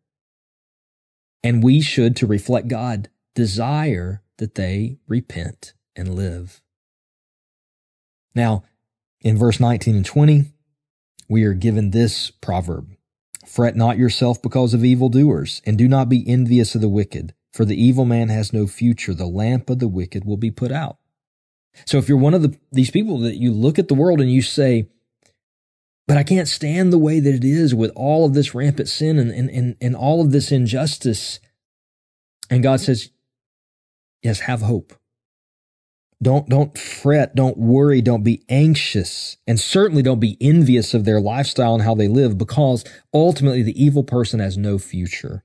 And 1.44 1.62
we 1.62 1.80
should, 1.80 2.16
to 2.16 2.26
reflect 2.26 2.68
God, 2.68 3.08
desire 3.34 4.22
that 4.38 4.54
they 4.54 4.98
repent 5.06 5.74
and 5.94 6.14
live. 6.14 6.60
Now, 8.34 8.64
in 9.20 9.36
verse 9.36 9.60
19 9.60 9.96
and 9.96 10.04
20, 10.04 10.46
we 11.28 11.44
are 11.44 11.54
given 11.54 11.90
this 11.90 12.30
proverb 12.30 12.97
Fret 13.48 13.76
not 13.76 13.96
yourself 13.96 14.42
because 14.42 14.74
of 14.74 14.84
evildoers, 14.84 15.62
and 15.64 15.78
do 15.78 15.88
not 15.88 16.10
be 16.10 16.28
envious 16.28 16.74
of 16.74 16.82
the 16.82 16.88
wicked, 16.88 17.34
for 17.50 17.64
the 17.64 17.82
evil 17.82 18.04
man 18.04 18.28
has 18.28 18.52
no 18.52 18.66
future. 18.66 19.14
The 19.14 19.26
lamp 19.26 19.70
of 19.70 19.78
the 19.78 19.88
wicked 19.88 20.26
will 20.26 20.36
be 20.36 20.50
put 20.50 20.70
out. 20.70 20.98
So 21.86 21.96
if 21.96 22.08
you're 22.08 22.18
one 22.18 22.34
of 22.34 22.42
the, 22.42 22.58
these 22.72 22.90
people 22.90 23.18
that 23.20 23.36
you 23.36 23.52
look 23.52 23.78
at 23.78 23.88
the 23.88 23.94
world 23.94 24.20
and 24.20 24.30
you 24.30 24.42
say, 24.42 24.88
But 26.06 26.18
I 26.18 26.24
can't 26.24 26.46
stand 26.46 26.92
the 26.92 26.98
way 26.98 27.20
that 27.20 27.34
it 27.34 27.44
is 27.44 27.74
with 27.74 27.90
all 27.96 28.26
of 28.26 28.34
this 28.34 28.54
rampant 28.54 28.88
sin 28.88 29.18
and, 29.18 29.30
and, 29.30 29.48
and, 29.48 29.76
and 29.80 29.96
all 29.96 30.20
of 30.20 30.30
this 30.30 30.52
injustice. 30.52 31.40
And 32.50 32.62
God 32.62 32.80
says, 32.80 33.10
Yes, 34.22 34.40
have 34.40 34.60
hope. 34.60 34.92
Don't, 36.20 36.48
don't 36.48 36.76
fret. 36.76 37.34
Don't 37.34 37.56
worry. 37.56 38.02
Don't 38.02 38.24
be 38.24 38.42
anxious. 38.48 39.36
And 39.46 39.58
certainly 39.58 40.02
don't 40.02 40.20
be 40.20 40.36
envious 40.40 40.94
of 40.94 41.04
their 41.04 41.20
lifestyle 41.20 41.74
and 41.74 41.84
how 41.84 41.94
they 41.94 42.08
live 42.08 42.36
because 42.36 42.84
ultimately 43.14 43.62
the 43.62 43.80
evil 43.82 44.02
person 44.02 44.40
has 44.40 44.58
no 44.58 44.78
future. 44.78 45.44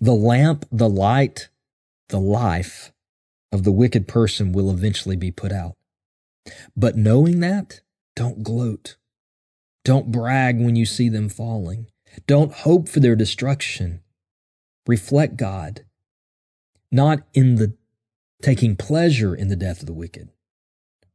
The 0.00 0.14
lamp, 0.14 0.66
the 0.70 0.88
light, 0.88 1.48
the 2.10 2.20
life 2.20 2.92
of 3.50 3.64
the 3.64 3.72
wicked 3.72 4.06
person 4.06 4.52
will 4.52 4.70
eventually 4.70 5.16
be 5.16 5.30
put 5.30 5.52
out. 5.52 5.74
But 6.76 6.96
knowing 6.96 7.40
that, 7.40 7.80
don't 8.14 8.42
gloat. 8.42 8.96
Don't 9.84 10.12
brag 10.12 10.60
when 10.60 10.76
you 10.76 10.86
see 10.86 11.08
them 11.08 11.28
falling. 11.28 11.86
Don't 12.26 12.52
hope 12.52 12.88
for 12.88 13.00
their 13.00 13.16
destruction. 13.16 14.00
Reflect 14.86 15.36
God, 15.36 15.84
not 16.92 17.22
in 17.34 17.56
the 17.56 17.74
taking 18.42 18.76
pleasure 18.76 19.34
in 19.34 19.48
the 19.48 19.56
death 19.56 19.80
of 19.80 19.86
the 19.86 19.92
wicked, 19.92 20.30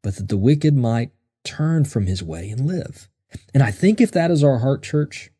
but 0.01 0.16
that 0.16 0.28
the 0.30 0.38
wicked 0.38 0.75
might 0.75 1.12
turn 1.44 1.86
from 1.86 2.08
his 2.08 2.24
way 2.24 2.50
and 2.50 2.66
live. 2.66 3.10
And 3.54 3.63
I 3.63 3.72
think 3.72 4.01
if 4.01 4.12
that 4.12 4.32
is 4.32 4.44
our 4.44 4.60
heart, 4.60 4.84
church, 4.84 5.32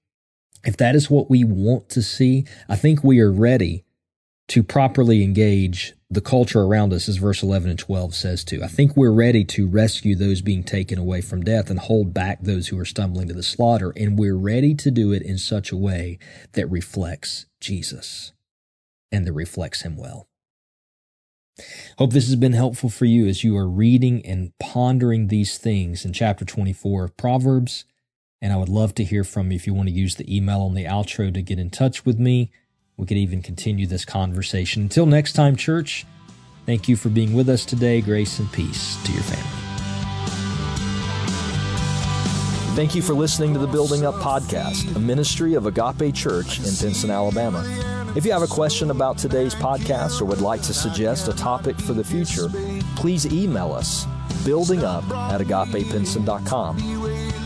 if 0.64 0.78
that 0.78 0.96
is 0.96 1.10
what 1.10 1.30
we 1.30 1.44
want 1.44 1.90
to 1.90 2.02
see, 2.02 2.46
I 2.70 2.76
think 2.76 3.04
we 3.04 3.20
are 3.20 3.32
ready 3.32 3.84
to 4.50 4.64
properly 4.64 5.24
engage 5.24 5.94
the 6.10 6.22
culture 6.22 6.62
around 6.62 6.92
us, 6.92 7.08
as 7.08 7.16
verse 7.16 7.42
11 7.42 7.70
and 7.70 7.80
12 7.80 8.14
says 8.14 8.44
to. 8.44 8.62
I 8.62 8.68
think 8.68 8.98
we're 8.98 9.14
ready 9.14 9.46
to 9.46 9.66
rescue 9.66 10.14
those 10.14 10.42
being 10.42 10.64
taken 10.64 11.00
away 11.00 11.22
from 11.22 11.42
death 11.42 11.70
and 11.70 11.80
hold 11.80 12.14
back 12.14 12.42
those 12.42 12.68
who 12.68 12.78
are 12.78 12.86
stumbling 12.86 13.30
to 13.30 13.34
the 13.34 13.44
slaughter. 13.44 13.94
And 13.96 14.20
we're 14.20 14.36
ready 14.36 14.76
to 14.76 14.92
do 14.92 15.14
it 15.14 15.22
in 15.22 15.38
such 15.38 15.72
a 15.72 15.78
way 15.78 16.20
that 16.52 16.70
reflects 16.70 17.46
Jesus 17.62 18.34
and 19.10 19.26
that 19.26 19.32
reflects 19.32 19.84
Him 19.84 19.96
well. 19.96 20.28
Hope 21.98 22.12
this 22.12 22.28
has 22.28 22.36
been 22.36 22.54
helpful 22.54 22.90
for 22.90 23.06
you 23.06 23.28
as 23.28 23.44
you 23.44 23.56
are 23.58 23.70
reading 23.70 24.26
and 24.26 24.58
pondering 24.60 25.28
these 25.28 25.58
things 25.58 26.06
in 26.06 26.14
chapter 26.14 26.46
24 26.46 27.06
of 27.06 27.18
Proverbs. 27.18 27.86
And 28.42 28.52
I 28.52 28.58
would 28.58 28.70
love 28.70 28.96
to 28.96 29.04
hear 29.04 29.24
from 29.24 29.52
you 29.52 29.56
if 29.56 29.68
you 29.68 29.74
want 29.74 29.90
to 29.90 29.94
use 29.94 30.16
the 30.16 30.36
email 30.36 30.62
on 30.62 30.74
the 30.74 30.86
outro 30.86 31.34
to 31.34 31.42
get 31.42 31.60
in 31.60 31.70
touch 31.70 32.06
with 32.06 32.18
me. 32.18 32.52
We 32.98 33.06
could 33.06 33.18
even 33.18 33.42
continue 33.42 33.86
this 33.86 34.06
conversation. 34.06 34.82
Until 34.84 35.06
next 35.06 35.34
time, 35.34 35.56
church, 35.56 36.06
thank 36.66 36.88
you 36.88 36.96
for 36.96 37.10
being 37.10 37.34
with 37.34 37.50
us 37.50 37.66
today. 37.66 38.02
Grace 38.02 38.40
and 38.40 38.52
peace 38.52 38.98
to 39.04 39.12
your 39.12 39.24
family. 39.24 39.58
Thank 42.76 42.96
you 42.96 43.02
for 43.02 43.14
listening 43.14 43.54
to 43.54 43.60
the 43.60 43.68
Building 43.68 44.06
Up 44.06 44.16
Podcast, 44.16 44.96
a 44.96 45.00
ministry 45.00 45.56
of 45.56 45.66
Agape 45.66 46.16
Church 46.16 46.60
in 46.60 46.64
Pinson, 46.64 47.12
Alabama. 47.12 48.01
If 48.14 48.26
you 48.26 48.34
have 48.34 48.42
a 48.42 48.48
question 48.48 48.92
about 48.92 49.18
today's 49.18 49.56
podcast 49.56 50.22
or 50.22 50.26
would 50.26 50.42
like 50.42 50.62
to 50.64 50.74
suggest 50.74 51.30
a 51.30 51.34
topic 51.34 51.80
for 51.80 51.94
the 51.94 52.04
future, 52.04 52.50
please 52.96 53.26
email 53.32 53.72
us 53.72 54.06
buildingup 54.44 55.10
at 55.32 55.40
agapepinson.com. 55.40 56.78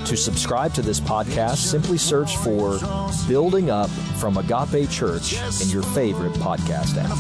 To 0.06 0.18
subscribe 0.18 0.74
to 0.74 0.82
this 0.82 1.00
podcast, 1.00 1.58
simply 1.58 1.98
search 1.98 2.38
for 2.38 2.80
Building 3.28 3.70
Up 3.70 3.90
from 4.20 4.38
Agape 4.38 4.90
Church 4.90 5.34
in 5.62 5.70
your 5.70 5.84
favorite 5.84 6.34
podcast 6.34 6.98
app. 6.98 7.12